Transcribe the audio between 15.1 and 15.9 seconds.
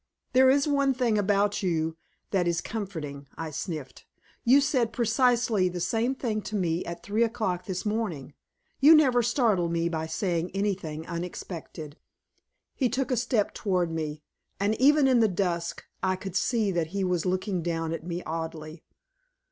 the dusk